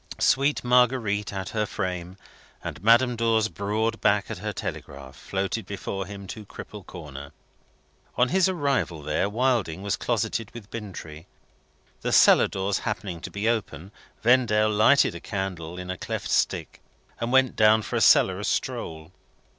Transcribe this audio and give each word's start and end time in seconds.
Sweet 0.17 0.63
Marguerite 0.63 1.31
at 1.31 1.49
her 1.49 1.67
frame, 1.67 2.17
and 2.63 2.83
Madame 2.83 3.15
Dor's 3.15 3.49
broad 3.49 4.01
back 4.01 4.31
at 4.31 4.39
her 4.39 4.51
telegraph, 4.51 5.15
floated 5.15 5.67
before 5.67 6.07
him 6.07 6.25
to 6.25 6.43
Cripple 6.43 6.83
Corner. 6.83 7.33
On 8.15 8.29
his 8.29 8.49
arrival 8.49 9.03
there, 9.03 9.29
Wilding 9.29 9.83
was 9.83 9.95
closeted 9.95 10.49
with 10.55 10.71
Bintrey. 10.71 11.27
The 12.01 12.11
cellar 12.11 12.47
doors 12.47 12.79
happening 12.79 13.21
to 13.21 13.29
be 13.29 13.47
open, 13.47 13.91
Vendale 14.23 14.71
lighted 14.71 15.13
a 15.13 15.19
candle 15.21 15.77
in 15.77 15.91
a 15.91 15.99
cleft 15.99 16.31
stick, 16.31 16.81
and 17.19 17.31
went 17.31 17.55
down 17.55 17.83
for 17.83 17.95
a 17.95 18.01
cellarous 18.01 18.49
stroll. 18.49 19.11